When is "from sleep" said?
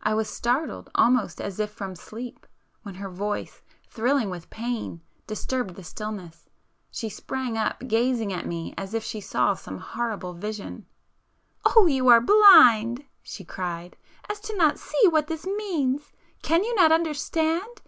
1.72-2.46